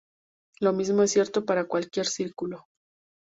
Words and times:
Lo 0.59 0.73
mismo 0.73 1.03
es 1.03 1.11
cierto 1.11 1.45
para 1.45 1.65
cualquier 1.67 2.07
círculo. 2.07 2.65